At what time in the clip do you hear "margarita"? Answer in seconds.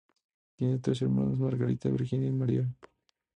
1.37-1.87